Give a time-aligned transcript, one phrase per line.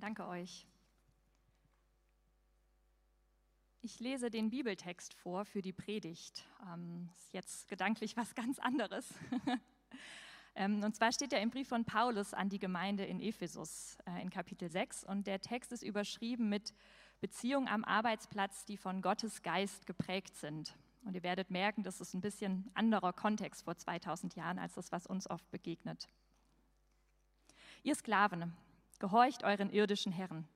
[0.00, 0.66] Danke euch.
[3.80, 6.44] Ich lese den Bibeltext vor für die Predigt.
[6.72, 9.06] Ähm, ist jetzt gedanklich was ganz anderes.
[10.56, 14.20] ähm, und zwar steht er im Brief von Paulus an die Gemeinde in Ephesus äh,
[14.22, 16.74] in Kapitel 6 und der Text ist überschrieben mit
[17.20, 20.76] Beziehungen am Arbeitsplatz, die von Gottes Geist geprägt sind.
[21.04, 24.90] Und ihr werdet merken, das ist ein bisschen anderer Kontext vor 2000 Jahren als das,
[24.90, 26.08] was uns oft begegnet.
[27.82, 28.56] Ihr Sklaven,
[29.04, 30.48] gehorcht euren irdischen Herren,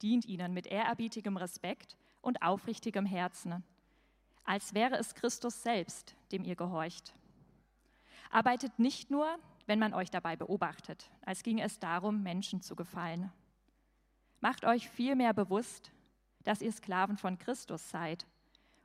[0.00, 3.62] dient ihnen mit ehrerbietigem Respekt und aufrichtigem Herzen,
[4.44, 7.12] als wäre es Christus selbst, dem ihr gehorcht.
[8.30, 9.28] Arbeitet nicht nur,
[9.66, 13.30] wenn man euch dabei beobachtet, als ginge es darum, Menschen zu gefallen.
[14.40, 15.92] Macht euch vielmehr bewusst,
[16.44, 18.26] dass ihr Sklaven von Christus seid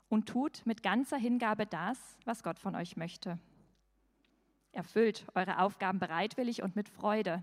[0.10, 3.40] und tut mit ganzer Hingabe das, was Gott von euch möchte.
[4.74, 7.42] Erfüllt eure Aufgaben bereitwillig und mit Freude,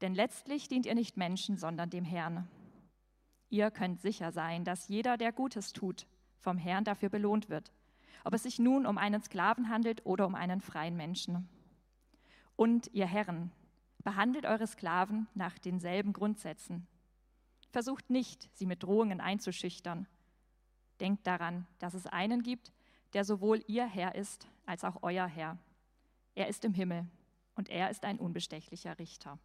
[0.00, 2.48] denn letztlich dient ihr nicht Menschen, sondern dem Herrn.
[3.48, 6.06] Ihr könnt sicher sein, dass jeder, der Gutes tut,
[6.40, 7.72] vom Herrn dafür belohnt wird,
[8.24, 11.48] ob es sich nun um einen Sklaven handelt oder um einen freien Menschen.
[12.56, 13.52] Und ihr Herren,
[14.02, 16.86] behandelt eure Sklaven nach denselben Grundsätzen.
[17.70, 20.06] Versucht nicht, sie mit Drohungen einzuschüchtern.
[21.00, 22.72] Denkt daran, dass es einen gibt,
[23.14, 25.58] der sowohl ihr Herr ist als auch euer Herr.
[26.34, 27.06] Er ist im Himmel
[27.56, 29.38] und er ist ein unbestechlicher Richter.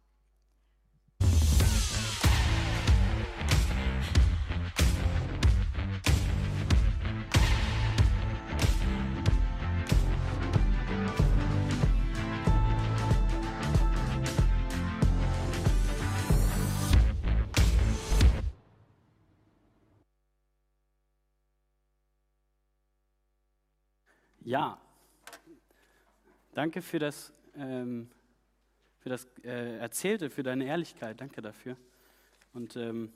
[24.50, 24.80] Ja,
[26.54, 28.10] danke für das, ähm,
[28.98, 31.20] für das äh, Erzählte, für deine Ehrlichkeit.
[31.20, 31.76] Danke dafür.
[32.52, 33.12] Und ähm,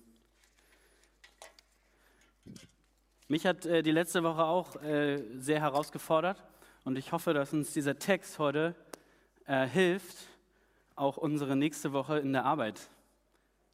[3.27, 6.41] mich hat äh, die letzte Woche auch äh, sehr herausgefordert
[6.85, 8.77] und ich hoffe, dass uns dieser Text heute
[9.47, 10.29] äh, hilft,
[10.95, 12.91] auch unsere nächste Woche in der Arbeit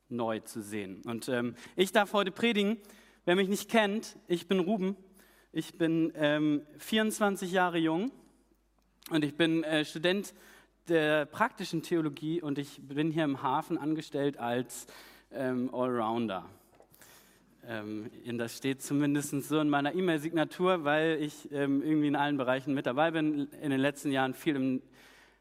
[0.08, 1.02] neu zu sehen.
[1.04, 2.78] Und ähm, ich darf heute predigen.
[3.26, 4.96] Wer mich nicht kennt, ich bin Ruben
[5.52, 8.12] ich bin ähm, 24 Jahre jung
[9.10, 10.32] und ich bin äh, Student
[10.88, 14.86] der praktischen Theologie und ich bin hier im Hafen angestellt als
[15.32, 16.48] ähm, Allrounder.
[17.66, 22.72] Ähm, das steht zumindest so in meiner E-Mail-Signatur, weil ich ähm, irgendwie in allen Bereichen
[22.72, 23.48] mit dabei bin.
[23.60, 24.82] In den letzten Jahren viel im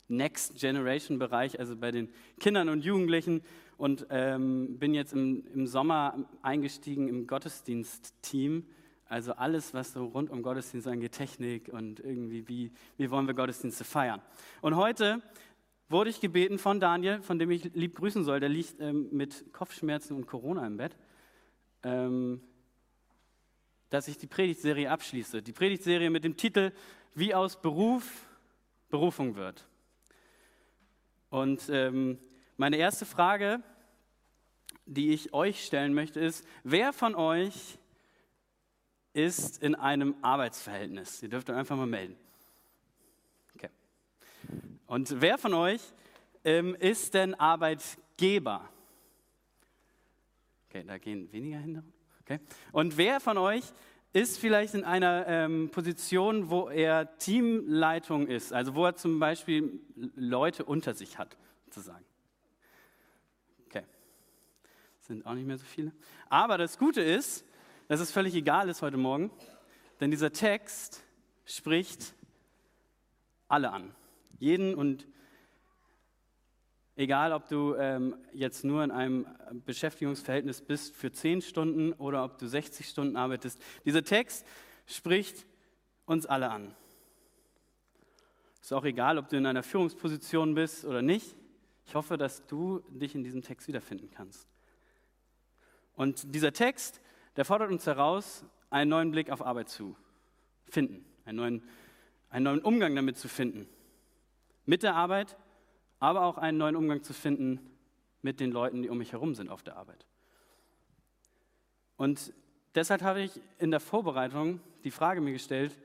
[0.08, 2.10] Next Generation Bereich, also bei den
[2.40, 3.44] Kindern und Jugendlichen
[3.78, 8.66] und ähm, bin jetzt im, im Sommer eingestiegen im Gottesdienst-Team
[9.10, 13.34] also alles, was so rund um Gottesdienst angeht, Technik und irgendwie, wie, wie wollen wir
[13.34, 14.22] Gottesdienste feiern.
[14.62, 15.22] Und heute
[15.90, 19.52] wurde ich gebeten von Daniel, von dem ich lieb grüßen soll, der liegt ähm, mit
[19.52, 20.96] Kopfschmerzen und Corona im Bett,
[21.82, 22.42] ähm,
[23.90, 25.42] dass ich die Predigtserie abschließe.
[25.42, 26.72] Die Predigtserie mit dem Titel
[27.16, 28.28] Wie aus Beruf
[28.90, 29.68] Berufung wird.
[31.30, 32.20] Und ähm,
[32.58, 33.62] meine erste Frage,
[34.86, 37.80] die ich euch stellen möchte, ist, wer von euch
[39.14, 41.22] ist in einem Arbeitsverhältnis.
[41.24, 42.16] Ihr dürft euch einfach mal melden.
[43.56, 43.70] Okay.
[44.88, 45.82] Und wer von euch
[46.44, 48.70] ähm, ist denn Arbeitgeber?
[50.70, 51.84] Okay, da gehen weniger hin.
[52.22, 52.40] Okay.
[52.72, 53.64] Und wer von euch
[54.14, 59.80] ist vielleicht in einer ähm, Position, wo er Teamleitung ist, also wo er zum Beispiel
[60.16, 62.06] Leute unter sich hat, sozusagen?
[63.68, 63.84] Okay,
[65.02, 65.92] sind auch nicht mehr so viele.
[66.30, 67.46] Aber das Gute ist,
[67.90, 69.32] dass es völlig egal ist heute Morgen,
[70.00, 71.04] denn dieser Text
[71.44, 72.14] spricht
[73.48, 73.96] alle an.
[74.38, 75.08] Jeden und
[76.96, 79.26] egal, ob du ähm, jetzt nur in einem
[79.66, 84.46] Beschäftigungsverhältnis bist für 10 Stunden oder ob du 60 Stunden arbeitest, dieser Text
[84.86, 85.48] spricht
[86.06, 86.76] uns alle an.
[88.62, 91.36] Ist auch egal, ob du in einer Führungsposition bist oder nicht.
[91.88, 94.48] Ich hoffe, dass du dich in diesem Text wiederfinden kannst.
[95.96, 97.02] Und dieser Text
[97.36, 99.96] der fordert uns heraus, einen neuen Blick auf Arbeit zu
[100.66, 101.64] finden, einen neuen,
[102.30, 103.68] einen neuen Umgang damit zu finden.
[104.66, 105.38] Mit der Arbeit,
[106.00, 107.60] aber auch einen neuen Umgang zu finden
[108.22, 110.06] mit den Leuten, die um mich herum sind auf der Arbeit.
[111.98, 112.34] Und
[112.76, 115.78] deshalb habe ich in der Vorbereitung die Frage mir gestellt,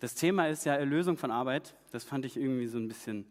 [0.00, 1.74] das Thema ist ja Erlösung von Arbeit.
[1.90, 3.26] Das fand ich irgendwie so ein bisschen,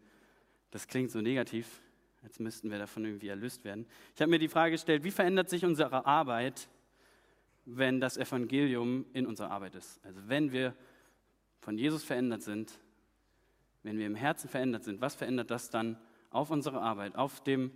[0.72, 1.82] das klingt so negativ,
[2.24, 3.86] als müssten wir davon irgendwie erlöst werden.
[4.16, 6.68] Ich habe mir die Frage gestellt, wie verändert sich unsere Arbeit,
[7.70, 10.00] wenn das Evangelium in unserer Arbeit ist.
[10.06, 10.74] Also wenn wir
[11.60, 12.72] von Jesus verändert sind,
[13.84, 15.98] wenn wir im Herzen verändert sind, was verändert das dann
[16.30, 17.72] auf unsere Arbeit, auf dem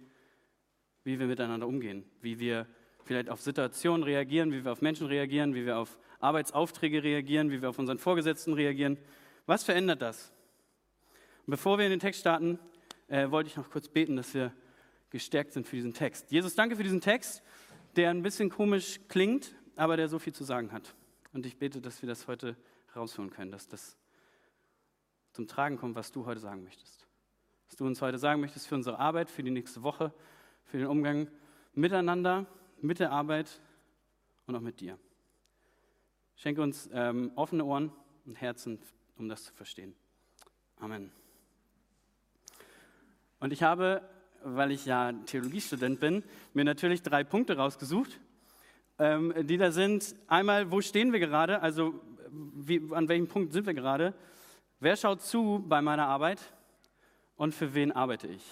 [1.03, 2.67] wie wir miteinander umgehen, wie wir
[3.03, 7.61] vielleicht auf Situationen reagieren, wie wir auf Menschen reagieren, wie wir auf Arbeitsaufträge reagieren, wie
[7.61, 8.97] wir auf unseren Vorgesetzten reagieren.
[9.47, 10.31] Was verändert das?
[11.47, 12.59] Bevor wir in den Text starten,
[13.07, 14.53] äh, wollte ich noch kurz beten, dass wir
[15.09, 16.31] gestärkt sind für diesen Text.
[16.31, 17.41] Jesus, danke für diesen Text,
[17.95, 20.93] der ein bisschen komisch klingt, aber der so viel zu sagen hat.
[21.33, 22.55] Und ich bete, dass wir das heute
[22.93, 23.97] herausholen können, dass das
[25.31, 27.07] zum Tragen kommt, was du heute sagen möchtest.
[27.67, 30.13] Was du uns heute sagen möchtest für unsere Arbeit, für die nächste Woche,
[30.65, 31.27] für den Umgang
[31.73, 32.45] miteinander,
[32.81, 33.61] mit der Arbeit
[34.45, 34.97] und auch mit dir.
[36.35, 37.91] Schenke uns ähm, offene Ohren
[38.25, 38.79] und Herzen,
[39.15, 39.95] um das zu verstehen.
[40.77, 41.11] Amen.
[43.39, 44.01] Und ich habe,
[44.43, 48.19] weil ich ja Theologiestudent bin, mir natürlich drei Punkte rausgesucht,
[49.01, 50.15] ähm, die da sind.
[50.27, 51.59] Einmal, wo stehen wir gerade?
[51.61, 51.99] Also,
[52.29, 54.13] wie, an welchem Punkt sind wir gerade?
[54.79, 56.39] Wer schaut zu bei meiner Arbeit?
[57.35, 58.43] Und für wen arbeite ich?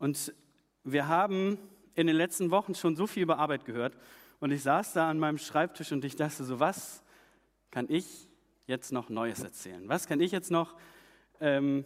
[0.00, 0.34] Und
[0.82, 1.56] wir haben
[1.94, 3.96] in den letzten Wochen schon so viel über Arbeit gehört.
[4.40, 7.04] Und ich saß da an meinem Schreibtisch und ich dachte so, was
[7.70, 8.28] kann ich
[8.66, 9.88] jetzt noch Neues erzählen?
[9.88, 10.74] Was kann ich jetzt noch,
[11.40, 11.84] ähm,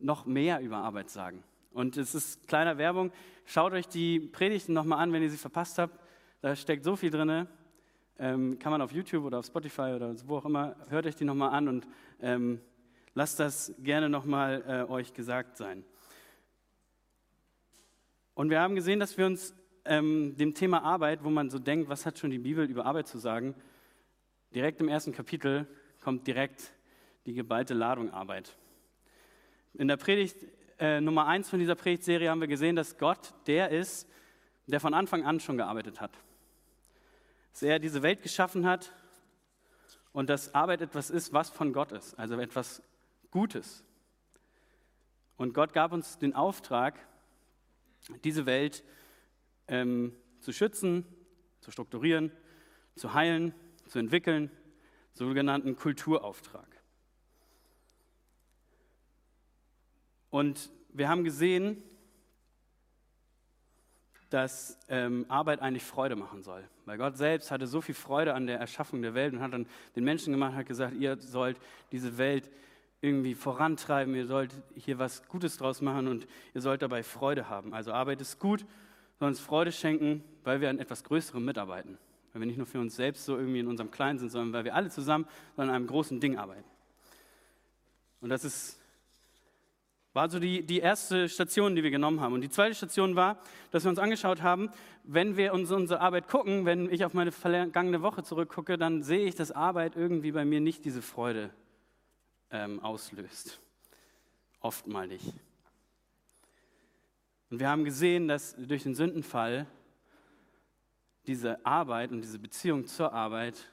[0.00, 1.44] noch mehr über Arbeit sagen?
[1.74, 3.10] Und es ist kleiner Werbung.
[3.46, 5.98] Schaut euch die Predigten nochmal an, wenn ihr sie verpasst habt.
[6.40, 7.48] Da steckt so viel drin.
[8.16, 11.24] Ähm, kann man auf YouTube oder auf Spotify oder wo auch immer, hört euch die
[11.24, 11.88] nochmal an und
[12.20, 12.60] ähm,
[13.14, 15.84] lasst das gerne nochmal äh, euch gesagt sein.
[18.34, 19.52] Und wir haben gesehen, dass wir uns
[19.84, 23.08] ähm, dem Thema Arbeit, wo man so denkt, was hat schon die Bibel über Arbeit
[23.08, 23.56] zu sagen,
[24.54, 25.66] direkt im ersten Kapitel
[26.00, 26.72] kommt direkt
[27.26, 28.56] die geballte Ladung Arbeit.
[29.72, 30.36] In der Predigt
[30.78, 34.08] äh, Nummer eins von dieser Predigtserie haben wir gesehen, dass Gott der ist,
[34.66, 36.12] der von Anfang an schon gearbeitet hat.
[37.52, 38.92] Dass er diese Welt geschaffen hat
[40.12, 42.82] und dass Arbeit etwas ist, was von Gott ist, also etwas
[43.30, 43.84] Gutes.
[45.36, 46.98] Und Gott gab uns den Auftrag,
[48.22, 48.84] diese Welt
[49.68, 51.04] ähm, zu schützen,
[51.60, 52.30] zu strukturieren,
[52.96, 53.54] zu heilen,
[53.88, 54.50] zu entwickeln,
[55.12, 56.73] sogenannten Kulturauftrag.
[60.34, 61.80] Und wir haben gesehen,
[64.30, 66.64] dass ähm, Arbeit eigentlich Freude machen soll.
[66.86, 69.68] Weil Gott selbst hatte so viel Freude an der Erschaffung der Welt und hat dann
[69.94, 71.56] den Menschen gemacht, hat gesagt, ihr sollt
[71.92, 72.50] diese Welt
[73.00, 77.72] irgendwie vorantreiben, ihr sollt hier was Gutes draus machen und ihr sollt dabei Freude haben.
[77.72, 78.66] Also Arbeit ist gut,
[79.20, 81.96] soll uns Freude schenken, weil wir an etwas Größerem mitarbeiten.
[82.32, 84.64] Weil wir nicht nur für uns selbst so irgendwie in unserem Kleinen sind, sondern weil
[84.64, 86.64] wir alle zusammen an einem großen Ding arbeiten.
[88.20, 88.80] Und das ist,
[90.14, 92.32] war so die, die erste Station, die wir genommen haben.
[92.32, 93.38] Und die zweite Station war,
[93.72, 94.70] dass wir uns angeschaut haben,
[95.02, 99.26] wenn wir uns unsere Arbeit gucken, wenn ich auf meine vergangene Woche zurückgucke, dann sehe
[99.26, 101.50] ich, dass Arbeit irgendwie bei mir nicht diese Freude
[102.50, 103.60] ähm, auslöst.
[104.60, 105.34] Oft mal nicht.
[107.50, 109.66] Und wir haben gesehen, dass durch den Sündenfall
[111.26, 113.70] diese Arbeit und diese Beziehung zur Arbeit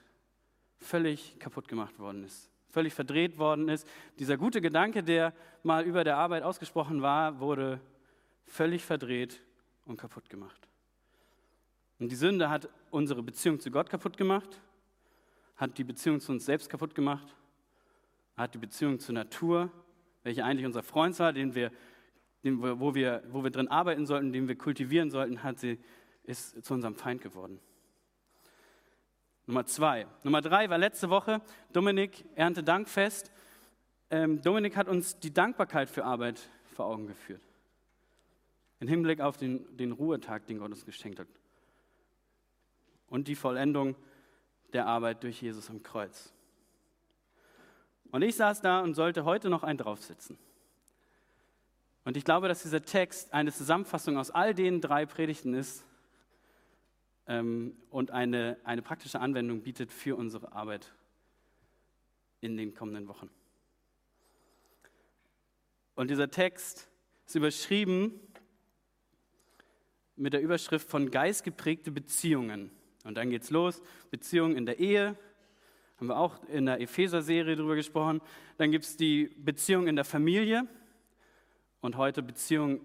[0.78, 3.86] völlig kaputt gemacht worden ist, völlig verdreht worden ist.
[4.18, 5.32] Dieser gute Gedanke, der
[5.62, 7.80] mal über der Arbeit ausgesprochen war, wurde
[8.46, 9.40] völlig verdreht
[9.86, 10.68] und kaputt gemacht.
[12.00, 14.60] Und die Sünde hat unsere Beziehung zu Gott kaputt gemacht,
[15.56, 17.36] hat die Beziehung zu uns selbst kaputt gemacht
[18.36, 19.70] hat die Beziehung zur Natur,
[20.22, 21.70] welche eigentlich unser Freund war, den wir,
[22.44, 25.78] den, wo, wir, wo wir drin arbeiten sollten, den wir kultivieren sollten, hat sie,
[26.24, 27.60] ist zu unserem Feind geworden.
[29.46, 30.06] Nummer zwei.
[30.22, 31.40] Nummer drei war letzte Woche
[31.72, 33.32] Dominik Erntedankfest.
[34.10, 36.40] Ähm, Dominik hat uns die Dankbarkeit für Arbeit
[36.74, 37.42] vor Augen geführt.
[38.78, 41.26] Im Hinblick auf den, den Ruhetag, den Gott uns geschenkt hat.
[43.08, 43.96] Und die Vollendung
[44.72, 46.32] der Arbeit durch Jesus am Kreuz.
[48.10, 50.38] Und ich saß da und sollte heute noch einen draufsitzen.
[52.04, 55.84] Und ich glaube, dass dieser Text eine Zusammenfassung aus all den drei Predigten ist
[57.26, 60.92] ähm, und eine, eine praktische Anwendung bietet für unsere Arbeit
[62.40, 63.30] in den kommenden Wochen.
[65.94, 66.88] Und dieser Text
[67.26, 68.20] ist überschrieben
[70.16, 72.70] mit der Überschrift von geistgeprägte Beziehungen.
[73.04, 75.16] Und dann geht's los, Beziehungen in der Ehe,
[75.96, 78.20] haben wir auch in der Epheser-Serie drüber gesprochen.
[78.56, 80.66] Dann gibt es die Beziehung in der Familie
[81.80, 82.80] und heute Beziehung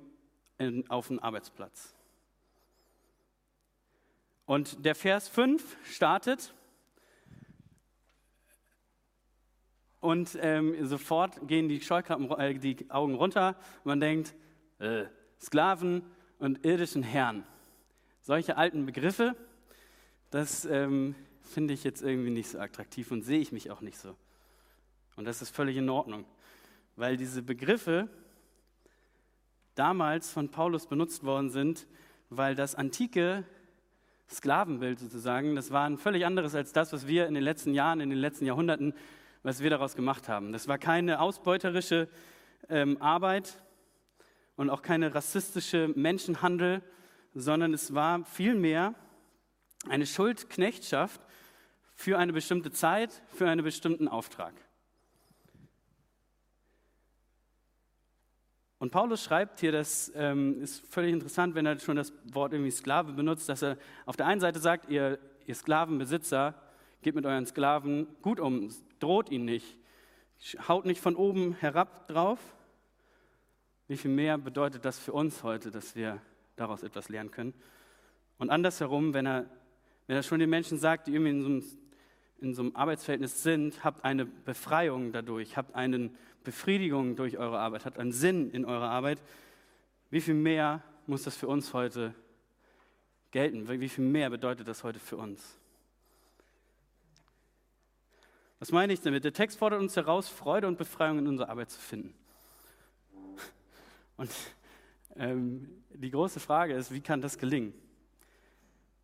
[0.59, 1.96] in, auf dem Arbeitsplatz.
[4.47, 6.53] Und der Vers 5 startet
[9.99, 13.57] und ähm, sofort gehen die äh, die Augen runter.
[13.83, 14.33] Man denkt,
[14.79, 15.03] äh,
[15.41, 16.01] Sklaven
[16.39, 17.43] und irdischen Herren.
[18.21, 19.35] Solche alten Begriffe,
[20.29, 23.97] das ähm, finde ich jetzt irgendwie nicht so attraktiv und sehe ich mich auch nicht
[23.97, 24.15] so.
[25.17, 26.23] Und das ist völlig in Ordnung,
[26.95, 28.07] weil diese Begriffe
[29.75, 31.85] damals von Paulus benutzt worden sind,
[32.29, 33.43] weil das antike
[34.29, 38.01] Sklavenbild sozusagen, das war ein völlig anderes als das, was wir in den letzten Jahren,
[38.01, 38.93] in den letzten Jahrhunderten,
[39.43, 40.51] was wir daraus gemacht haben.
[40.51, 42.09] Das war keine ausbeuterische
[42.69, 43.61] ähm, Arbeit
[44.57, 46.81] und auch keine rassistische Menschenhandel,
[47.33, 48.95] sondern es war vielmehr
[49.87, 51.21] eine Schuldknechtschaft
[51.93, 54.53] für eine bestimmte Zeit, für einen bestimmten Auftrag.
[58.79, 62.71] Und Paulus schreibt hier, das ähm, ist völlig interessant, wenn er schon das Wort irgendwie
[62.71, 65.17] Sklave benutzt, dass er auf der einen Seite sagt, ihr,
[65.47, 66.53] ihr Sklavenbesitzer,
[67.01, 68.69] geht mit euren Sklaven gut um,
[68.99, 69.77] droht ihn nicht,
[70.67, 72.39] haut nicht von oben herab drauf.
[73.87, 76.21] Wie viel mehr bedeutet das für uns heute, dass wir
[76.55, 77.53] daraus etwas lernen können?
[78.37, 79.45] Und andersherum, wenn er,
[80.05, 81.63] wenn er schon den Menschen sagt, die irgendwie in so einem,
[82.39, 86.11] in so einem Arbeitsverhältnis sind, habt eine Befreiung dadurch, habt eine
[86.47, 89.19] Befriedigung durch eure Arbeit, habt einen Sinn in eurer Arbeit,
[90.09, 92.13] wie viel mehr muss das für uns heute
[93.31, 93.67] gelten?
[93.67, 95.59] Wie viel mehr bedeutet das heute für uns?
[98.59, 99.25] Was meine ich damit?
[99.25, 102.13] Der Text fordert uns heraus, Freude und Befreiung in unserer Arbeit zu finden.
[104.15, 104.31] Und
[105.17, 107.73] ähm, die große Frage ist, wie kann das gelingen?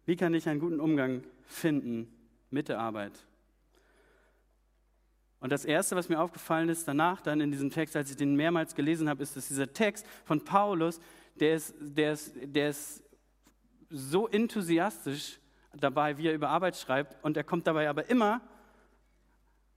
[0.05, 2.07] Wie kann ich einen guten Umgang finden
[2.51, 3.11] mit der Arbeit?
[5.43, 8.33] Und das Erste, was mir aufgefallen ist danach, dann in diesem Text, als ich den
[8.37, 11.01] mehrmals gelesen habe, ist, dass dieser Text von Paulus,
[11.35, 13.03] der ist, der ist, der ist
[13.89, 15.41] so enthusiastisch
[15.73, 18.39] dabei, wie er über Arbeit schreibt, und er kommt dabei aber immer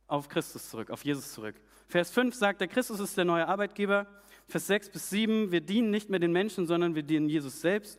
[0.07, 1.57] auf Christus zurück, auf Jesus zurück.
[1.89, 4.07] Vers 5 sagt er, Christus ist der neue Arbeitgeber.
[4.47, 7.99] Vers 6 bis 7, wir dienen nicht mehr den Menschen, sondern wir dienen Jesus selbst.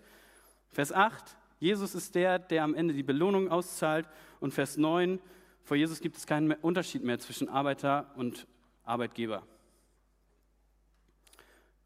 [0.69, 4.07] Vers 8, Jesus ist der, der am Ende die Belohnung auszahlt.
[4.39, 5.19] Und Vers 9,
[5.67, 8.47] vor Jesus gibt es keinen Unterschied mehr zwischen Arbeiter und
[8.85, 9.43] Arbeitgeber.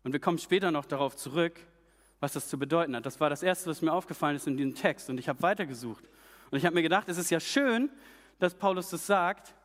[0.03, 1.59] Und wir kommen später noch darauf zurück,
[2.19, 3.07] was das zu bedeuten hat.
[3.07, 5.09] Das war das Erste, was mir aufgefallen ist in diesem Text.
[5.09, 6.03] Und ich habe weitergesucht.
[6.51, 7.89] Und ich habe mir gedacht, es ist ja schön,
[8.38, 9.55] dass Paulus das sagt,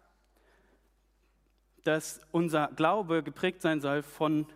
[1.84, 4.46] dass unser Glaube geprägt sein soll von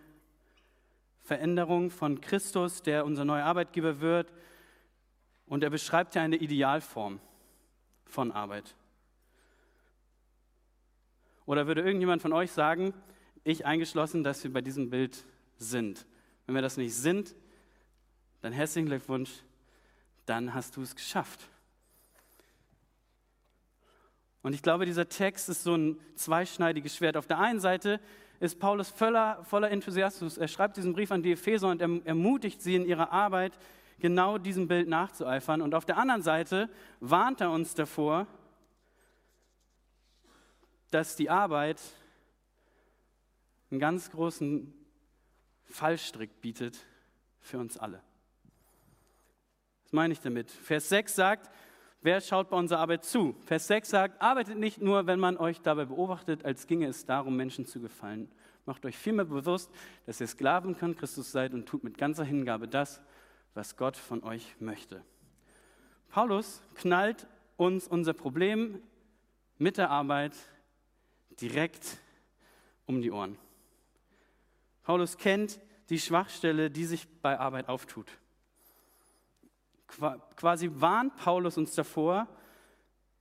[1.21, 4.33] Veränderung, von Christus, der unser neuer Arbeitgeber wird.
[5.45, 7.21] Und er beschreibt ja eine Idealform
[8.07, 8.75] von Arbeit.
[11.51, 12.95] Oder würde irgendjemand von euch sagen,
[13.43, 15.25] ich eingeschlossen, dass wir bei diesem Bild
[15.57, 16.07] sind?
[16.47, 17.35] Wenn wir das nicht sind,
[18.41, 19.33] dann herzlichen Glückwunsch,
[20.27, 21.41] dann hast du es geschafft.
[24.43, 27.17] Und ich glaube, dieser Text ist so ein zweischneidiges Schwert.
[27.17, 27.99] Auf der einen Seite
[28.39, 30.39] ist Paulus voller, voller Enthusiasmus.
[30.39, 33.59] Er schreibt diesen Brief an die Epheser und er ermutigt sie in ihrer Arbeit,
[33.99, 35.63] genau diesem Bild nachzueifern.
[35.63, 38.29] Und auf der anderen Seite warnt er uns davor,
[40.91, 41.81] dass die Arbeit
[43.71, 44.73] einen ganz großen
[45.65, 46.79] Fallstrick bietet
[47.41, 48.03] für uns alle.
[49.85, 50.51] Was meine ich damit?
[50.51, 51.51] Vers 6 sagt,
[52.03, 53.37] Wer schaut bei unserer Arbeit zu?
[53.45, 57.37] Vers 6 sagt, arbeitet nicht nur, wenn man euch dabei beobachtet, als ginge es darum,
[57.37, 58.31] Menschen zu gefallen.
[58.65, 59.71] Macht euch vielmehr bewusst,
[60.07, 63.03] dass ihr Sklaven von Christus seid und tut mit ganzer Hingabe das,
[63.53, 65.05] was Gott von euch möchte.
[66.09, 67.27] Paulus knallt
[67.59, 68.81] uns unser Problem
[69.59, 70.35] mit der Arbeit
[71.41, 71.99] direkt
[72.87, 73.39] um die Ohren.
[74.83, 78.07] Paulus kennt die Schwachstelle, die sich bei Arbeit auftut
[80.37, 82.29] quasi warnt Paulus uns davor,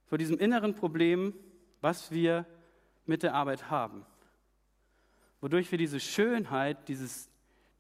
[0.05, 1.33] vor diesem inneren Problem,
[1.81, 2.45] was wir
[3.05, 4.05] mit der Arbeit haben.
[5.41, 7.29] Wodurch wir diese Schönheit, dieses,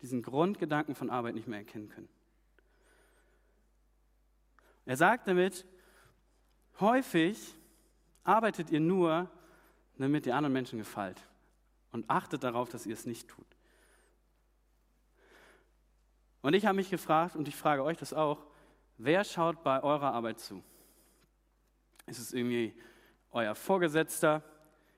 [0.01, 2.09] diesen Grundgedanken von Arbeit nicht mehr erkennen können.
[4.85, 5.65] Er sagt damit,
[6.79, 7.55] häufig
[8.23, 9.29] arbeitet ihr nur,
[10.03, 11.21] damit ihr anderen Menschen gefällt
[11.91, 13.45] und achtet darauf, dass ihr es nicht tut.
[16.41, 18.45] Und ich habe mich gefragt, und ich frage euch das auch,
[19.01, 20.61] Wer schaut bei eurer Arbeit zu?
[22.05, 22.73] Ist es irgendwie
[23.31, 24.43] euer Vorgesetzter?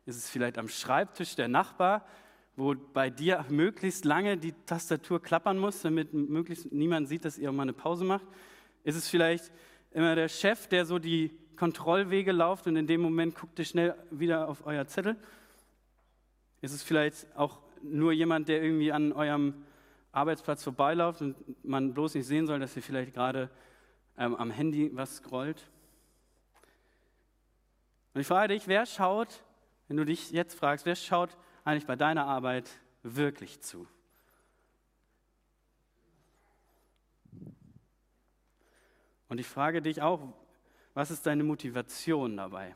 [0.08, 2.08] Ist es vielleicht am Schreibtisch der Nachbar,
[2.56, 7.52] wo bei dir möglichst lange die Tastatur klappern muss, damit möglichst niemand sieht, dass ihr
[7.52, 8.26] mal eine Pause macht?
[8.84, 9.52] Ist es vielleicht
[9.92, 13.94] immer der Chef, der so die Kontrollwege lauft und in dem Moment guckt ihr schnell
[14.10, 15.16] wieder auf euer Zettel?
[16.60, 19.64] Ist es vielleicht auch nur jemand, der irgendwie an eurem
[20.12, 23.52] Arbeitsplatz vorbeiläuft und man bloß nicht sehen soll, dass ihr vielleicht gerade
[24.18, 25.70] ähm, am Handy was scrollt.
[28.16, 29.44] Und ich frage dich, wer schaut,
[29.88, 32.72] wenn du dich jetzt fragst, wer schaut eigentlich bei deiner Arbeit
[33.04, 33.88] wirklich zu?
[39.30, 40.34] Und ich frage dich auch,
[40.94, 42.76] was ist deine Motivation dabei?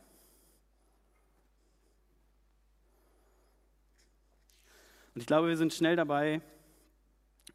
[5.13, 6.41] Und ich glaube, wir sind schnell dabei,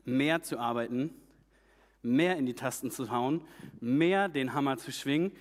[0.05, 1.15] mehr zu arbeiten,
[2.03, 3.47] mehr in die Tasten zu hauen,
[3.81, 5.33] mehr den Hammer zu schwingen,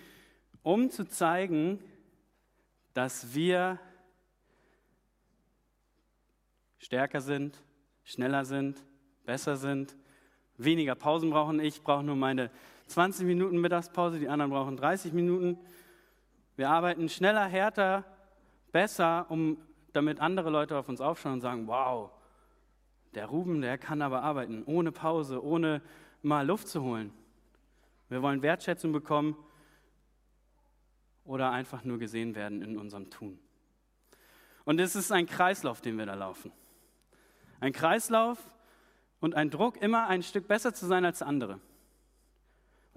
[0.63, 1.79] um zu zeigen,
[2.93, 3.79] dass wir
[6.77, 7.61] stärker sind,
[8.03, 8.83] schneller sind,
[9.25, 9.95] besser sind,
[10.57, 11.59] weniger Pausen brauchen.
[11.59, 12.51] Ich brauche nur meine
[12.89, 15.59] 20 Minuten Mittagspause, die anderen brauchen 30 Minuten.
[16.55, 18.03] Wir arbeiten schneller, härter,
[18.71, 19.57] besser, um,
[19.93, 22.09] damit andere Leute auf uns aufschauen und sagen, wow,
[23.13, 25.81] der Ruben, der kann aber arbeiten, ohne Pause, ohne
[26.21, 27.13] mal Luft zu holen.
[28.09, 29.37] Wir wollen Wertschätzung bekommen
[31.25, 33.39] oder einfach nur gesehen werden in unserem Tun.
[34.65, 36.51] Und es ist ein Kreislauf, den wir da laufen.
[37.59, 38.39] Ein Kreislauf
[39.19, 41.59] und ein Druck, immer ein Stück besser zu sein als der andere.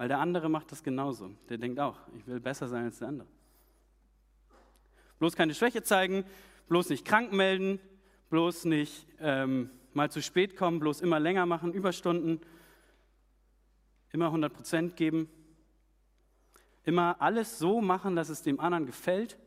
[0.02, 1.30] Weil der andere macht das genauso.
[1.49, 3.28] Der denkt auch, ich will besser sein als der andere.
[5.21, 6.25] Bloß keine Schwäche zeigen,
[6.66, 7.78] bloß nicht krank melden,
[8.28, 12.40] bloß nicht ähm, mal zu spät kommen, bloß immer länger machen, Überstunden,
[14.11, 15.30] immer 100 Prozent geben,
[16.82, 19.38] immer alles so machen, dass es dem anderen gefällt.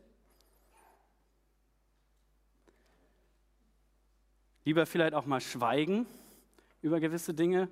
[4.63, 6.05] Lieber vielleicht auch mal schweigen
[6.81, 7.67] über gewisse Dinge,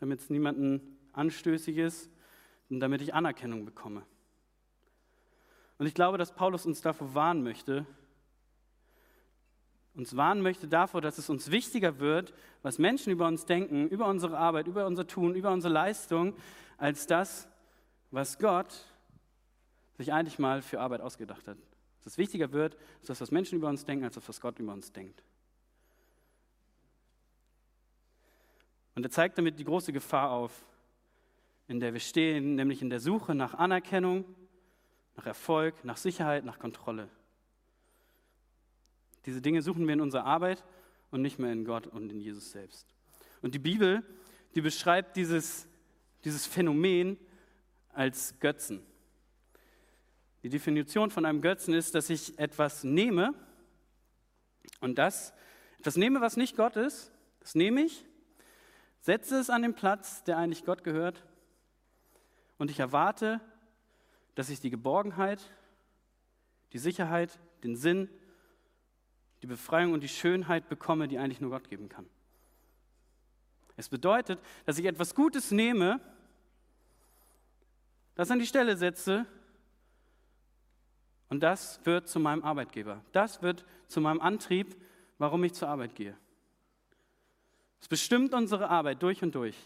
[0.00, 2.10] damit es niemanden anstößig ist
[2.70, 4.02] und damit ich Anerkennung bekomme.
[5.78, 7.86] Und ich glaube, dass Paulus uns davor warnen möchte,
[9.94, 14.06] uns warnen möchte davor, dass es uns wichtiger wird, was Menschen über uns denken, über
[14.06, 16.34] unsere Arbeit, über unser Tun, über unsere Leistung,
[16.76, 17.48] als das,
[18.10, 18.84] was Gott
[19.96, 21.56] sich eigentlich mal für Arbeit ausgedacht hat.
[21.98, 24.58] Dass es wichtiger wird, ist das, was Menschen über uns denken, als das, was Gott
[24.58, 25.22] über uns denkt.
[28.94, 30.64] Und er zeigt damit die große Gefahr auf,
[31.68, 34.24] in der wir stehen, nämlich in der Suche nach Anerkennung,
[35.16, 37.08] nach Erfolg, nach Sicherheit, nach Kontrolle.
[39.24, 40.64] Diese Dinge suchen wir in unserer Arbeit
[41.10, 42.86] und nicht mehr in Gott und in Jesus selbst.
[43.42, 44.04] Und die Bibel,
[44.54, 45.66] die beschreibt dieses,
[46.24, 47.18] dieses Phänomen
[47.92, 48.82] als Götzen.
[50.42, 53.34] Die Definition von einem Götzen ist, dass ich etwas nehme
[54.80, 55.32] und das,
[55.78, 57.10] etwas nehme, was nicht Gott ist,
[57.40, 58.04] das nehme ich,
[59.00, 61.25] setze es an den Platz, der eigentlich Gott gehört
[62.58, 63.40] und ich erwarte,
[64.34, 65.40] dass ich die Geborgenheit,
[66.72, 68.08] die Sicherheit, den Sinn,
[69.42, 72.06] die Befreiung und die Schönheit bekomme, die eigentlich nur Gott geben kann.
[73.76, 76.00] Es bedeutet, dass ich etwas Gutes nehme,
[78.14, 79.26] das an die Stelle setze
[81.28, 83.02] und das wird zu meinem Arbeitgeber.
[83.12, 84.74] Das wird zu meinem Antrieb,
[85.18, 86.16] warum ich zur Arbeit gehe.
[87.80, 89.56] Es bestimmt unsere Arbeit durch und durch.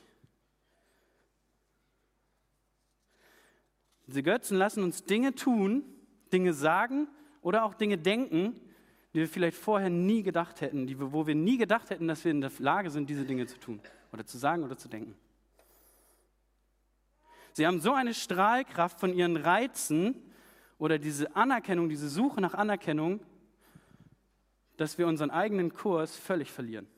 [4.11, 5.85] Diese Götzen lassen uns Dinge tun,
[6.33, 7.07] Dinge sagen
[7.43, 8.61] oder auch Dinge denken,
[9.15, 12.33] die wir vielleicht vorher nie gedacht hätten, die, wo wir nie gedacht hätten, dass wir
[12.33, 13.81] in der Lage sind, diese Dinge zu tun
[14.13, 15.15] oder zu sagen oder zu denken.
[17.53, 20.17] Sie haben so eine Strahlkraft von ihren Reizen
[20.79, 23.21] oder diese Anerkennung, diese Suche nach Anerkennung,
[24.77, 26.89] dass wir unseren eigenen Kurs völlig verlieren.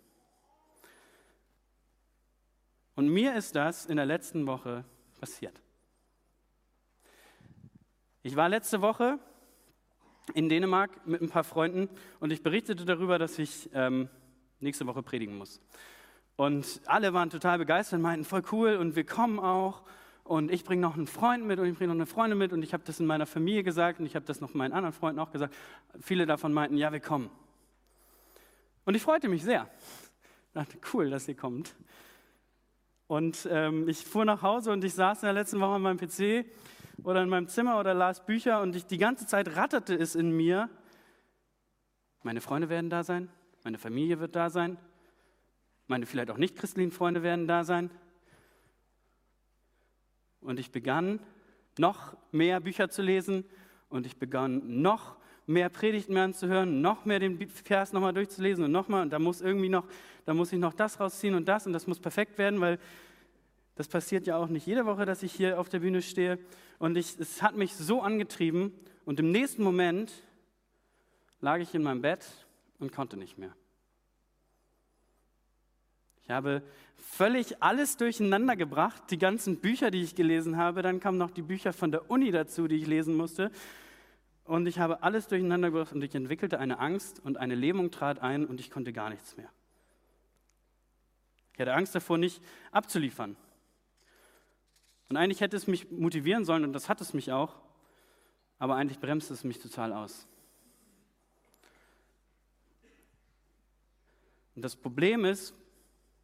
[2.95, 4.87] Und mir ist das in der letzten Woche
[5.21, 5.62] passiert.
[8.25, 9.19] Ich war letzte Woche
[10.35, 11.89] in Dänemark mit ein paar Freunden
[12.21, 14.09] und ich berichtete darüber, dass ich ähm,
[14.61, 15.61] nächste Woche predigen muss.
[16.37, 19.83] Und alle waren total begeistert und meinten, voll cool und wir kommen auch.
[20.23, 22.63] Und ich bringe noch einen Freund mit und ich bringe noch eine Freundin mit und
[22.63, 25.19] ich habe das in meiner Familie gesagt und ich habe das noch meinen anderen Freunden
[25.19, 25.53] auch gesagt.
[26.01, 27.29] Viele davon meinten, ja, wir kommen.
[28.85, 29.69] Und ich freute mich sehr.
[30.47, 31.75] Ich dachte, cool, dass ihr kommt.
[33.09, 35.99] Und ähm, ich fuhr nach Hause und ich saß in der letzten Woche an meinem
[35.99, 36.47] PC
[37.03, 40.31] oder in meinem Zimmer oder las Bücher und ich, die ganze Zeit ratterte es in
[40.31, 40.69] mir,
[42.23, 43.29] meine Freunde werden da sein,
[43.65, 44.79] meine Familie wird da sein,
[45.87, 47.91] meine vielleicht auch nicht christlichen Freunde werden da sein.
[50.41, 51.21] Und ich begann
[51.79, 53.45] noch mehr Bücher zu lesen
[53.89, 58.73] und ich begann noch mehr Predigten mehr anzuhören, noch mehr den Vers nochmal durchzulesen und
[58.73, 59.87] nochmal und da muss irgendwie noch,
[60.25, 62.79] da muss ich noch das rausziehen und das und das muss perfekt werden, weil
[63.75, 66.39] das passiert ja auch nicht jede Woche, dass ich hier auf der Bühne stehe.
[66.83, 68.73] Und ich, es hat mich so angetrieben.
[69.05, 70.13] Und im nächsten Moment
[71.41, 72.27] lag ich in meinem Bett
[72.81, 73.55] und konnte nicht mehr.
[76.25, 76.61] Ich habe
[76.97, 80.83] völlig alles durcheinander gebracht, die ganzen Bücher, die ich gelesen habe.
[80.83, 83.53] Dann kamen noch die Bücher von der Uni dazu, die ich lesen musste.
[84.43, 88.19] Und ich habe alles durcheinander gebracht und ich entwickelte eine Angst und eine Lähmung trat
[88.19, 89.51] ein und ich konnte gar nichts mehr.
[91.55, 92.43] Ich hatte Angst davor, nicht
[92.73, 93.37] abzuliefern.
[95.13, 97.55] Und eigentlich hätte es mich motivieren sollen und das hat es mich auch,
[98.59, 100.27] aber eigentlich bremst es mich total aus.
[104.57, 105.55] Und das Problem ist,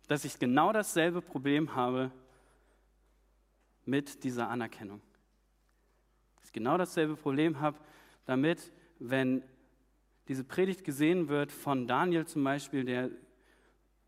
[0.06, 2.10] dass ich genau dasselbe Problem habe
[3.84, 5.02] mit dieser Anerkennung.
[6.36, 7.76] Dass ich genau dasselbe Problem habe
[8.24, 9.42] damit, wenn
[10.28, 13.10] diese Predigt gesehen wird von Daniel zum Beispiel, der,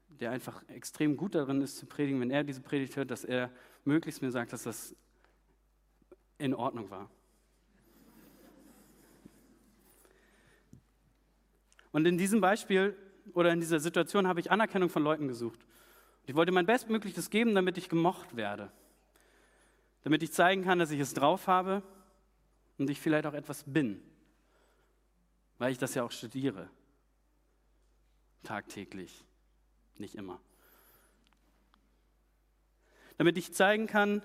[0.09, 3.51] der einfach extrem gut darin ist zu predigen, wenn er diese Predigt hört, dass er
[3.85, 4.95] möglichst mir sagt, dass das
[6.39, 7.11] in Ordnung war.
[11.93, 12.97] Und in diesem Beispiel
[13.35, 15.61] oder in dieser Situation habe ich Anerkennung von Leuten gesucht.
[16.27, 18.71] Ich wollte mein Bestmögliches geben, damit ich gemocht werde.
[20.03, 21.83] Damit ich zeigen kann, dass ich es drauf habe
[22.79, 24.03] und ich vielleicht auch etwas bin.
[25.59, 26.71] Weil ich das ja auch studiere.
[28.43, 29.25] Tagtäglich.
[29.99, 30.41] Nicht immer.
[33.21, 34.23] Damit ich zeigen kann,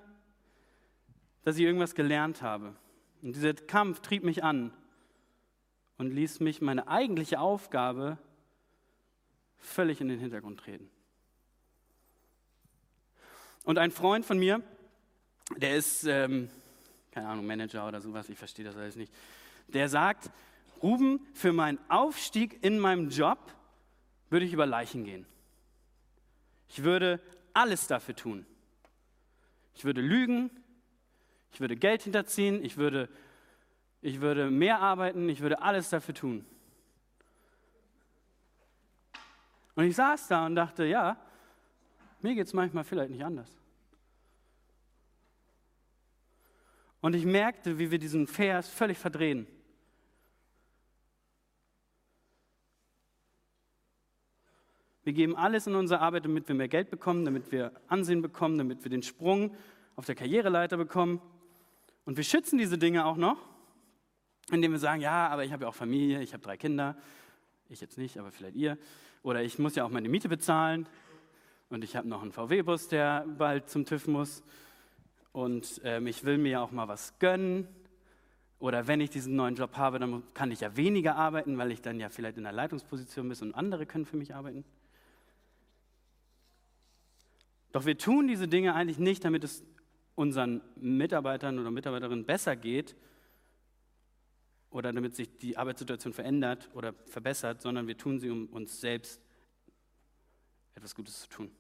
[1.44, 2.74] dass ich irgendwas gelernt habe.
[3.22, 4.72] Und dieser Kampf trieb mich an
[5.98, 8.18] und ließ mich meine eigentliche Aufgabe
[9.58, 10.90] völlig in den Hintergrund treten.
[13.66, 14.62] Und ein Freund von mir,
[15.58, 16.50] der ist, ähm,
[17.12, 19.12] keine Ahnung, Manager oder sowas, ich verstehe das alles nicht,
[19.68, 20.32] der sagt,
[20.82, 23.40] Ruben, für meinen Aufstieg in meinem Job
[24.30, 25.26] würde ich über Leichen gehen.
[26.70, 27.20] Ich würde
[27.52, 28.46] alles dafür tun.
[29.76, 30.50] Ich würde lügen,
[31.52, 33.10] ich würde Geld hinterziehen, ich würde,
[34.02, 36.46] ich würde mehr arbeiten, ich würde alles dafür tun.
[39.76, 41.18] Und ich saß da und dachte, ja,
[42.22, 43.56] mir geht es manchmal vielleicht nicht anders.
[47.02, 49.46] Und ich merkte, wie wir diesen Vers völlig verdrehen.
[55.06, 58.58] Wir geben alles in unsere Arbeit, damit wir mehr Geld bekommen, damit wir Ansehen bekommen,
[58.58, 59.56] damit wir den Sprung
[59.96, 61.22] auf der Karriereleiter bekommen.
[62.06, 63.38] Und wir schützen diese Dinge auch noch,
[64.52, 66.98] indem wir sagen, ja, aber ich habe ja auch Familie, ich habe drei Kinder.
[67.70, 68.80] Ich jetzt nicht, aber vielleicht ihr.
[69.22, 70.88] Oder ich muss ja auch meine Miete bezahlen
[71.70, 74.44] und ich habe noch einen VW-Bus, der bald zum TÜV muss
[75.34, 77.68] und ähm, ich will mir ja auch mal was gönnen.
[78.58, 81.84] Oder wenn ich diesen neuen Job habe, dann kann ich ja weniger arbeiten, weil ich
[81.84, 84.65] dann ja vielleicht in der Leitungsposition bin und andere können für mich arbeiten.
[87.76, 89.62] Doch wir tun diese Dinge eigentlich nicht, damit es
[90.16, 92.96] unseren Mitarbeitern oder Mitarbeiterinnen besser geht
[94.70, 99.20] oder damit sich die Arbeitssituation verändert oder verbessert, sondern wir tun sie, um uns selbst
[100.76, 101.52] etwas Gutes zu tun.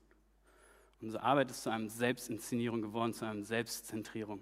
[1.01, 4.41] Unsere Arbeit ist zu einem Selbstinszenierung geworden, zu einer Selbstzentrierung.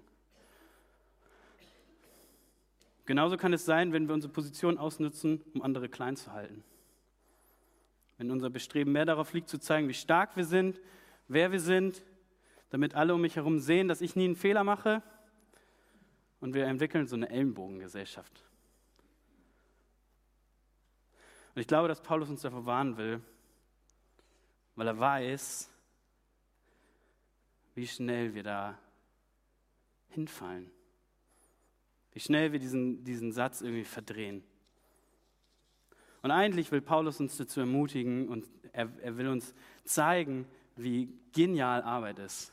[3.04, 6.62] Genauso kann es sein, wenn wir unsere Position ausnutzen, um andere klein zu halten.
[8.16, 10.78] Wenn unser Bestreben mehr darauf liegt, zu zeigen, wie stark wir sind,
[11.28, 12.04] wer wir sind,
[12.70, 15.02] damit alle um mich herum sehen, dass ich nie einen Fehler mache.
[16.40, 18.44] Und wir entwickeln so eine Ellenbogengesellschaft.
[21.54, 23.22] Und ich glaube, dass Paulus uns davor warnen will,
[24.74, 25.70] weil er weiß,
[27.74, 28.78] wie schnell wir da
[30.08, 30.70] hinfallen.
[32.12, 34.44] Wie schnell wir diesen, diesen Satz irgendwie verdrehen.
[36.22, 41.82] Und eigentlich will Paulus uns dazu ermutigen und er, er will uns zeigen, wie genial
[41.82, 42.52] Arbeit ist.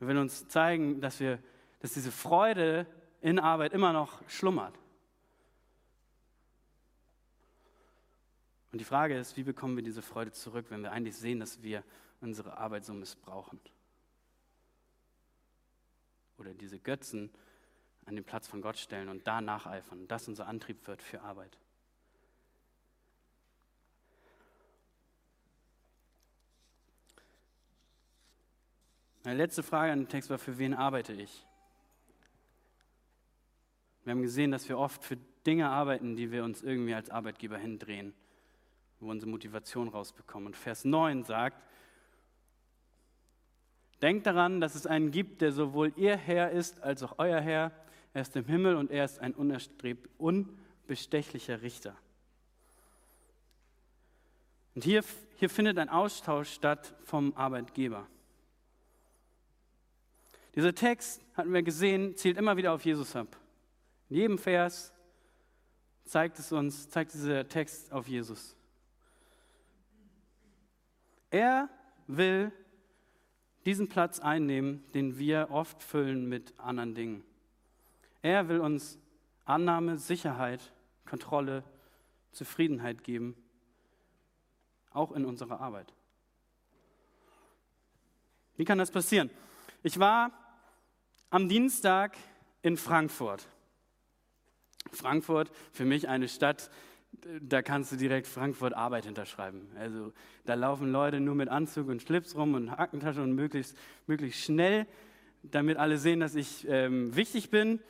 [0.00, 1.38] Er will uns zeigen, dass, wir,
[1.80, 2.86] dass diese Freude
[3.20, 4.78] in Arbeit immer noch schlummert.
[8.72, 11.62] Und die Frage ist, wie bekommen wir diese Freude zurück, wenn wir eigentlich sehen, dass
[11.62, 11.82] wir
[12.20, 13.58] unsere Arbeit so missbrauchen?
[16.36, 17.30] Oder diese Götzen
[18.04, 21.22] an den Platz von Gott stellen und da nacheifern, und das unser Antrieb wird für
[21.22, 21.58] Arbeit.
[29.26, 31.44] Meine letzte Frage an den Text war, für wen arbeite ich?
[34.04, 37.58] Wir haben gesehen, dass wir oft für Dinge arbeiten, die wir uns irgendwie als Arbeitgeber
[37.58, 38.14] hindrehen
[39.00, 40.46] wo wir unsere Motivation rausbekommen.
[40.46, 41.60] Und Vers 9 sagt,
[44.00, 47.72] denkt daran, dass es einen gibt, der sowohl ihr Herr ist als auch euer Herr.
[48.14, 51.96] Er ist im Himmel und er ist ein unbestechlicher Richter.
[54.76, 55.02] Und hier,
[55.34, 58.06] hier findet ein Austausch statt vom Arbeitgeber.
[60.56, 63.36] Dieser Text, hatten wir gesehen, zielt immer wieder auf Jesus ab.
[64.08, 64.94] In jedem Vers
[66.04, 68.56] zeigt es uns, zeigt dieser Text auf Jesus.
[71.30, 71.68] Er
[72.06, 72.52] will
[73.66, 77.24] diesen Platz einnehmen, den wir oft füllen mit anderen Dingen.
[78.22, 78.98] Er will uns
[79.44, 80.72] Annahme, Sicherheit,
[81.04, 81.64] Kontrolle,
[82.32, 83.36] Zufriedenheit geben,
[84.90, 85.92] auch in unserer Arbeit.
[88.56, 89.28] Wie kann das passieren?
[89.82, 90.45] Ich war
[91.36, 92.16] am Dienstag
[92.62, 93.46] in Frankfurt.
[94.90, 96.70] Frankfurt, für mich eine Stadt,
[97.42, 99.68] da kannst du direkt Frankfurt Arbeit hinterschreiben.
[99.78, 100.14] Also
[100.46, 104.86] da laufen Leute nur mit Anzug und Schlips rum und Hackentasche und möglichst, möglichst schnell,
[105.42, 107.80] damit alle sehen, dass ich ähm, wichtig bin.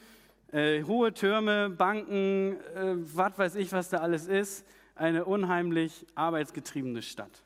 [0.50, 4.66] Äh, hohe Türme, Banken, äh, was weiß ich, was da alles ist.
[4.96, 7.44] Eine unheimlich arbeitsgetriebene Stadt.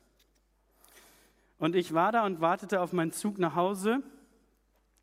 [1.59, 4.01] Und ich war da und wartete auf meinen Zug nach Hause.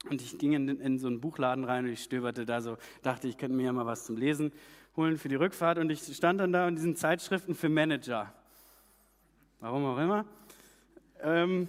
[0.08, 3.26] Und ich ging in, in, so einen Buchladen rein und ich stöberte da so, dachte,
[3.26, 4.52] ich könnte mir ja mal was zum Lesen
[4.96, 5.78] holen für die Rückfahrt.
[5.78, 8.32] Und ich stand dann da in diesen Zeitschriften für Manager.
[9.60, 10.24] Warum auch immer.
[11.20, 11.68] Ähm,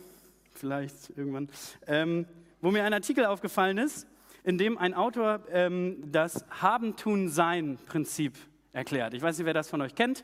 [0.53, 1.49] vielleicht irgendwann.
[1.87, 2.25] Ähm,
[2.61, 4.05] wo mir ein Artikel aufgefallen ist,
[4.43, 8.37] in dem ein Autor ähm, das Haben-Tun-Sein-Prinzip
[8.73, 9.13] erklärt.
[9.13, 10.23] Ich weiß nicht, wer das von euch kennt.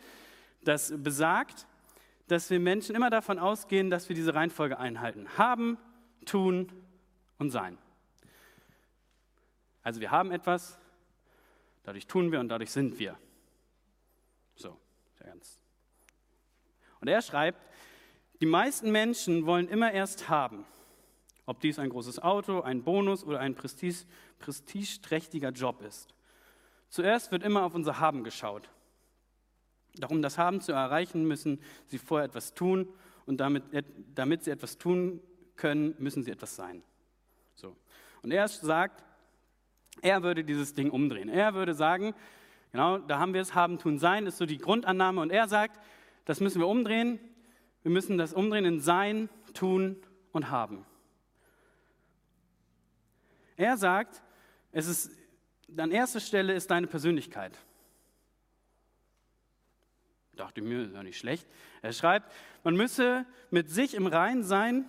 [0.64, 1.66] Das besagt,
[2.28, 5.28] dass wir Menschen immer davon ausgehen, dass wir diese Reihenfolge einhalten.
[5.38, 5.78] Haben,
[6.26, 6.72] tun
[7.38, 7.78] und sein.
[9.86, 10.80] Also wir haben etwas,
[11.84, 13.16] dadurch tun wir und dadurch sind wir.
[14.56, 14.76] So,
[15.20, 15.60] sehr ganz.
[17.02, 17.64] Und er schreibt,
[18.42, 20.66] die meisten Menschen wollen immer erst haben.
[21.46, 24.08] Ob dies ein großes Auto, ein Bonus oder ein Prestige,
[24.40, 26.16] prestigeträchtiger Job ist.
[26.90, 28.72] Zuerst wird immer auf unser Haben geschaut.
[29.98, 32.88] Doch um das Haben zu erreichen, müssen sie vorher etwas tun
[33.28, 33.64] und damit,
[34.16, 35.22] damit sie etwas tun
[35.56, 36.82] können, müssen sie etwas sein.
[37.54, 37.78] So.
[38.24, 39.04] Und er sagt,
[40.02, 41.30] er würde dieses Ding umdrehen.
[41.30, 42.14] Er würde sagen,
[42.72, 45.22] genau, da haben wir es, haben, tun, sein, ist so die Grundannahme.
[45.22, 45.80] Und er sagt,
[46.26, 47.20] das müssen wir umdrehen.
[47.84, 49.98] Wir müssen das umdrehen in sein, tun
[50.32, 50.86] und haben.
[53.58, 54.22] Er sagt,
[54.72, 55.12] es ist,
[55.78, 57.58] an erster Stelle ist deine Persönlichkeit
[60.36, 61.48] dachte mir, ist ja nicht schlecht.
[61.82, 62.32] Er schreibt,
[62.64, 64.86] man müsse mit sich im Rein sein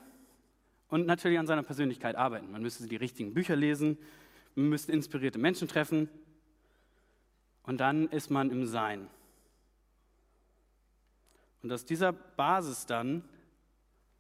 [0.88, 2.51] und natürlich an seiner Persönlichkeit arbeiten.
[2.51, 3.99] Man müsste die richtigen Bücher lesen,
[4.57, 6.09] müsste inspirierte Menschen treffen
[7.62, 9.09] und dann ist man im Sein.
[11.62, 13.25] Und aus dieser Basis dann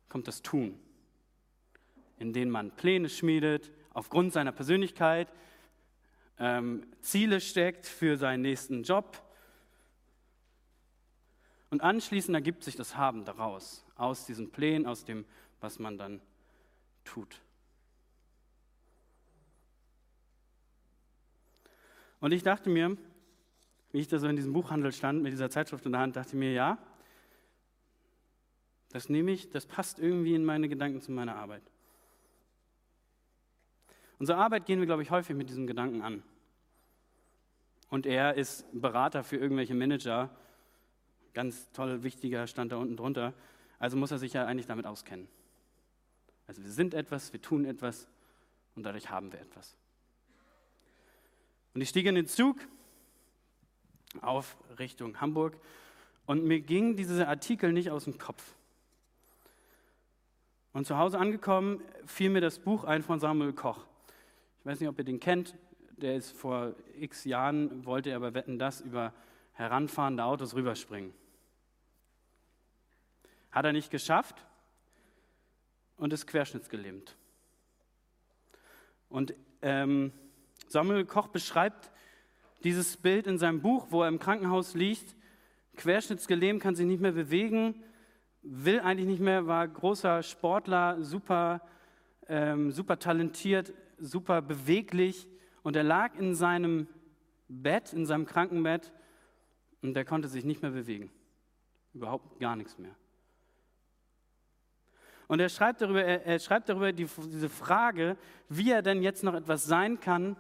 [0.08, 0.78] kommt das Tun,
[2.18, 5.32] in dem man Pläne schmiedet, aufgrund seiner Persönlichkeit,
[6.38, 9.22] ähm, Ziele steckt für seinen nächsten Job,
[11.70, 15.24] und anschließend ergibt sich das Haben daraus, aus diesen Plänen, aus dem,
[15.60, 16.20] was man dann
[17.04, 17.40] tut.
[22.20, 22.96] Und ich dachte mir,
[23.92, 26.36] wie ich da so in diesem Buchhandel stand, mit dieser Zeitschrift in der Hand, dachte
[26.36, 26.78] mir, ja,
[28.90, 31.62] das nehme ich, das passt irgendwie in meine Gedanken zu meiner Arbeit.
[34.18, 36.22] Unsere Arbeit gehen wir, glaube ich, häufig mit diesem Gedanken an.
[37.90, 40.30] Und er ist Berater für irgendwelche Manager,
[41.36, 43.34] Ganz toll, wichtiger stand da unten drunter.
[43.78, 45.28] Also muss er sich ja eigentlich damit auskennen.
[46.46, 48.08] Also wir sind etwas, wir tun etwas
[48.74, 49.76] und dadurch haben wir etwas.
[51.76, 52.56] Und ich stieg in den Zug
[54.22, 55.60] auf Richtung Hamburg
[56.24, 58.54] und mir ging dieser Artikel nicht aus dem Kopf.
[60.72, 63.84] Und zu Hause angekommen fiel mir das Buch ein von Samuel Koch.
[64.60, 65.54] Ich weiß nicht, ob ihr den kennt.
[65.98, 69.12] Der ist vor x Jahren, wollte er aber wetten, das über
[69.52, 71.12] heranfahrende Autos rüberspringen.
[73.52, 74.46] Hat er nicht geschafft
[75.98, 77.18] und ist querschnittsgelähmt.
[79.10, 80.14] Und ähm,
[80.68, 81.90] Samuel Koch beschreibt
[82.64, 85.14] dieses Bild in seinem Buch, wo er im Krankenhaus liegt.
[85.76, 87.82] Querschnittsgelähmt, kann sich nicht mehr bewegen,
[88.42, 91.60] will eigentlich nicht mehr, war großer Sportler, super,
[92.28, 95.28] ähm, super talentiert, super beweglich.
[95.62, 96.88] Und er lag in seinem
[97.48, 98.92] Bett, in seinem Krankenbett
[99.82, 101.10] und er konnte sich nicht mehr bewegen.
[101.94, 102.94] Überhaupt gar nichts mehr.
[105.28, 108.16] Und er schreibt darüber, er, er schreibt darüber die, diese Frage,
[108.48, 110.36] wie er denn jetzt noch etwas sein kann,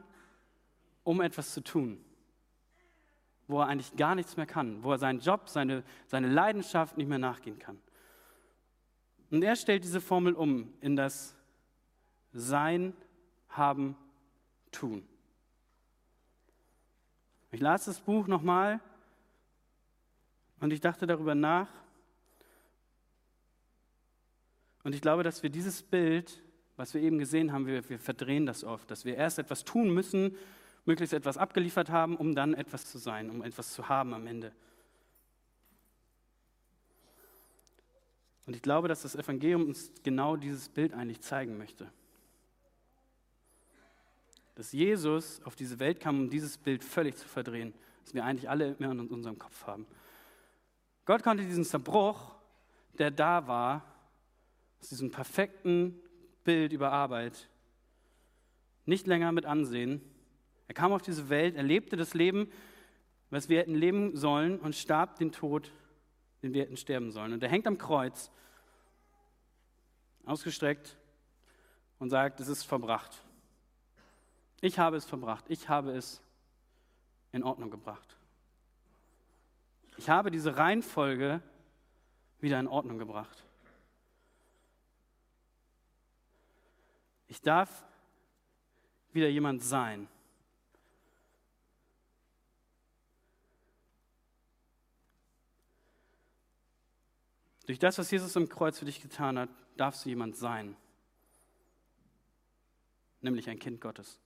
[1.06, 2.04] um etwas zu tun.
[3.46, 7.06] Wo er eigentlich gar nichts mehr kann, wo er seinen Job, seine, seine Leidenschaft nicht
[7.06, 7.78] mehr nachgehen kann.
[9.30, 11.36] Und er stellt diese Formel um in das
[12.32, 12.92] Sein,
[13.48, 13.96] Haben,
[14.72, 15.06] Tun.
[17.52, 18.80] Ich las das Buch nochmal
[20.60, 21.68] und ich dachte darüber nach
[24.82, 26.42] und ich glaube, dass wir dieses Bild,
[26.76, 29.94] was wir eben gesehen haben, wir, wir verdrehen das oft, dass wir erst etwas tun
[29.94, 30.36] müssen,
[30.86, 34.52] möglichst etwas abgeliefert haben, um dann etwas zu sein, um etwas zu haben am Ende.
[38.46, 41.90] Und ich glaube, dass das Evangelium uns genau dieses Bild eigentlich zeigen möchte.
[44.54, 48.48] Dass Jesus auf diese Welt kam, um dieses Bild völlig zu verdrehen, das wir eigentlich
[48.48, 49.86] alle immer in unserem Kopf haben.
[51.04, 52.34] Gott konnte diesen Zerbruch,
[52.98, 53.84] der da war,
[54.80, 56.00] aus diesem perfekten
[56.44, 57.48] Bild über Arbeit
[58.84, 60.00] nicht länger mit ansehen.
[60.68, 62.50] Er kam auf diese Welt, er lebte das Leben
[63.30, 65.72] was wir hätten leben sollen und starb den Tod,
[66.42, 67.32] den wir hätten sterben sollen.
[67.32, 68.30] Und er hängt am Kreuz,
[70.24, 70.96] ausgestreckt
[71.98, 73.22] und sagt, es ist verbracht.
[74.60, 75.44] Ich habe es verbracht.
[75.48, 76.22] Ich habe es
[77.32, 78.16] in Ordnung gebracht.
[79.98, 81.40] Ich habe diese Reihenfolge
[82.40, 83.44] wieder in Ordnung gebracht.
[87.28, 87.84] Ich darf
[89.12, 90.08] wieder jemand sein.
[97.66, 100.76] Durch das, was Jesus im Kreuz für dich getan hat, darfst du jemand sein,
[103.20, 104.20] nämlich ein Kind Gottes.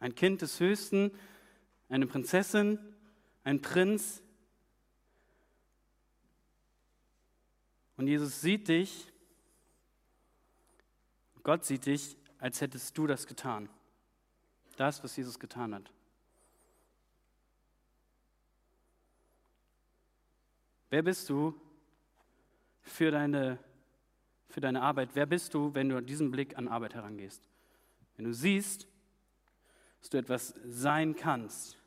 [0.00, 1.12] Ein Kind des Höchsten,
[1.88, 2.78] eine Prinzessin,
[3.44, 4.22] ein Prinz.
[7.96, 9.06] Und Jesus sieht dich,
[11.42, 13.68] Gott sieht dich, als hättest du das getan.
[14.76, 15.92] Das, was Jesus getan hat.
[20.90, 21.54] Wer bist du
[22.82, 23.58] für deine,
[24.48, 25.10] für deine Arbeit?
[25.14, 27.42] Wer bist du, wenn du an diesen Blick an Arbeit herangehst?
[28.16, 28.88] Wenn du siehst,
[30.00, 31.78] dass du etwas sein kannst,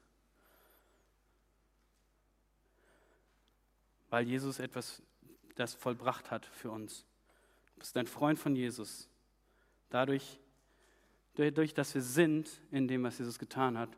[4.09, 5.01] weil Jesus etwas
[5.55, 7.05] das vollbracht hat für uns.
[7.73, 9.09] Du bist ein Freund von Jesus.
[9.89, 10.39] Dadurch,
[11.35, 13.89] dadurch, dass wir sind in dem, was Jesus getan hat,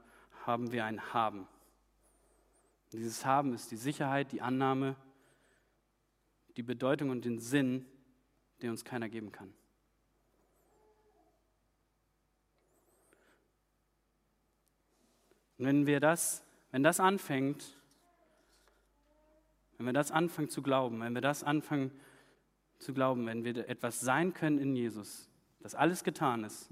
[0.45, 1.47] haben wir ein Haben.
[2.95, 4.95] Dieses Haben ist die Sicherheit, die Annahme,
[6.57, 7.85] die Bedeutung und den Sinn,
[8.61, 9.53] den uns keiner geben kann.
[15.57, 17.81] Und wenn wir das, wenn das anfängt,
[19.77, 21.91] wenn wir das anfangen zu glauben, wenn wir das anfangen
[22.79, 25.29] zu glauben, wenn wir etwas sein können in Jesus,
[25.59, 26.69] dass alles getan ist,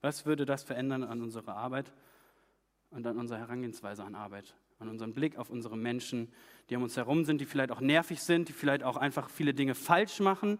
[0.00, 1.92] was würde das verändern an unserer Arbeit
[2.92, 6.32] und an unserer Herangehensweise an Arbeit, an unserem Blick auf unsere Menschen,
[6.68, 9.54] die um uns herum sind, die vielleicht auch nervig sind, die vielleicht auch einfach viele
[9.54, 10.58] Dinge falsch machen.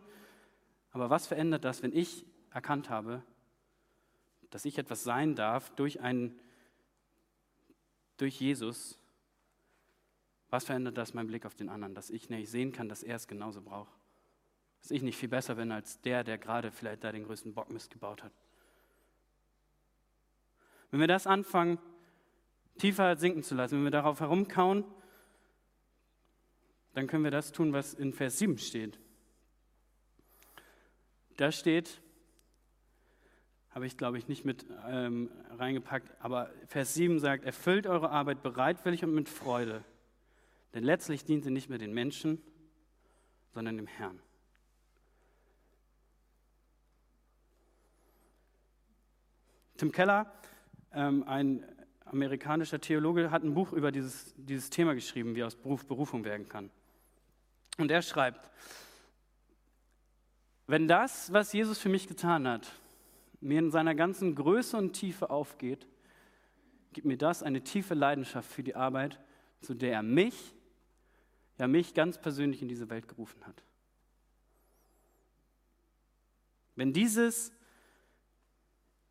[0.90, 3.22] Aber was verändert das, wenn ich erkannt habe,
[4.50, 6.38] dass ich etwas sein darf durch, einen,
[8.16, 8.98] durch Jesus,
[10.50, 11.94] was verändert das mein Blick auf den anderen?
[11.94, 13.92] Dass ich nicht sehen kann, dass er es genauso braucht.
[14.82, 17.90] Dass ich nicht viel besser bin als der, der gerade vielleicht da den größten Bockmist
[17.90, 18.32] gebaut hat.
[20.90, 21.78] Wenn wir das anfangen,
[22.78, 24.84] tiefer sinken zu lassen, wenn wir darauf herumkauen,
[26.94, 28.98] dann können wir das tun, was in Vers 7 steht.
[31.36, 32.02] Da steht,
[33.70, 36.14] habe ich, glaube ich, nicht mit ähm, reingepackt.
[36.20, 39.82] Aber Vers 7 sagt, erfüllt eure Arbeit bereitwillig und mit Freude.
[40.74, 42.42] Denn letztlich dient sie nicht mehr den Menschen,
[43.54, 44.20] sondern dem Herrn.
[49.78, 50.32] Tim Keller,
[50.92, 51.64] ähm, ein
[52.12, 56.48] amerikanischer Theologe, hat ein Buch über dieses, dieses Thema geschrieben, wie aus Beruf Berufung werden
[56.48, 56.70] kann.
[57.78, 58.50] Und er schreibt,
[60.66, 62.72] wenn das, was Jesus für mich getan hat,
[63.40, 65.86] mir in seiner ganzen Größe und Tiefe aufgeht,
[66.92, 69.18] gibt mir das eine tiefe Leidenschaft für die Arbeit,
[69.60, 70.54] zu der er mich,
[71.58, 73.62] ja mich ganz persönlich in diese Welt gerufen hat.
[76.76, 77.52] Wenn dieses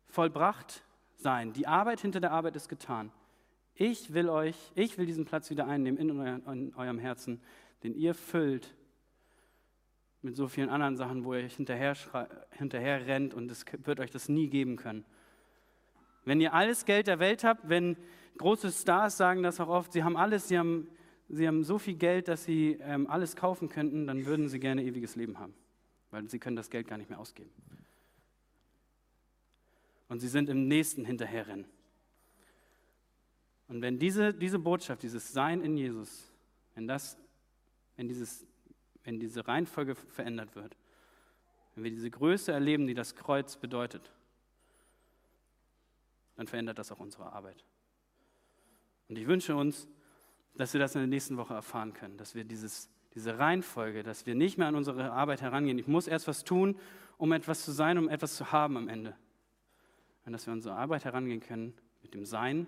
[0.08, 0.82] vollbracht
[1.22, 3.10] sein, die Arbeit hinter der Arbeit ist getan,
[3.74, 7.40] ich will euch, ich will diesen Platz wieder einnehmen in, euer, in eurem Herzen,
[7.82, 8.74] den ihr füllt
[10.20, 11.96] mit so vielen anderen Sachen, wo ihr hinterher,
[12.50, 15.04] hinterher rennt und es wird euch das nie geben können.
[16.24, 17.96] Wenn ihr alles Geld der Welt habt, wenn
[18.38, 20.88] große Stars sagen das auch oft, sie haben alles, sie haben,
[21.28, 24.84] sie haben so viel Geld, dass sie ähm, alles kaufen könnten, dann würden sie gerne
[24.84, 25.54] ewiges Leben haben,
[26.10, 27.50] weil sie können das Geld gar nicht mehr ausgeben.
[30.12, 31.64] Und sie sind im nächsten hinterherrennen.
[33.68, 36.30] Und wenn diese, diese Botschaft, dieses Sein in Jesus,
[36.74, 37.16] wenn das,
[37.96, 38.46] wenn dieses
[39.04, 40.76] wenn diese Reihenfolge verändert wird,
[41.74, 44.12] wenn wir diese Größe erleben, die das Kreuz bedeutet,
[46.36, 47.64] dann verändert das auch unsere Arbeit.
[49.08, 49.88] Und ich wünsche uns,
[50.56, 54.26] dass wir das in der nächsten Woche erfahren können, dass wir dieses, diese Reihenfolge, dass
[54.26, 55.78] wir nicht mehr an unsere Arbeit herangehen.
[55.78, 56.78] Ich muss erst was tun,
[57.16, 59.16] um etwas zu sein, um etwas zu haben am Ende.
[60.24, 62.66] Und dass wir an unsere Arbeit herangehen können mit dem Sein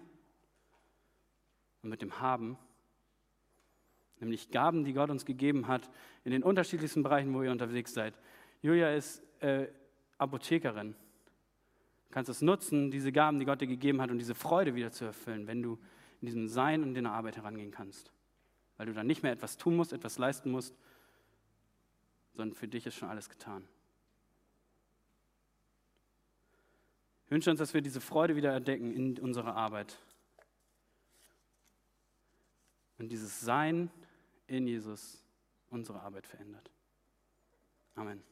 [1.82, 2.59] und mit dem Haben
[4.24, 5.88] nämlich Gaben, die Gott uns gegeben hat,
[6.24, 8.14] in den unterschiedlichsten Bereichen, wo ihr unterwegs seid.
[8.62, 9.68] Julia ist äh,
[10.18, 10.92] Apothekerin.
[12.09, 14.92] Du kannst es nutzen, diese Gaben, die Gott dir gegeben hat, und diese Freude wieder
[14.92, 15.78] zu erfüllen, wenn du
[16.20, 18.12] in diesem Sein und in der Arbeit herangehen kannst.
[18.76, 20.74] Weil du dann nicht mehr etwas tun musst, etwas leisten musst,
[22.32, 23.68] sondern für dich ist schon alles getan.
[27.24, 29.98] Ich wünsche uns, dass wir diese Freude wieder entdecken in unserer Arbeit.
[32.98, 33.90] Und dieses Sein
[34.46, 35.24] in Jesus
[35.70, 36.70] unsere Arbeit verändert.
[37.94, 38.22] Amen.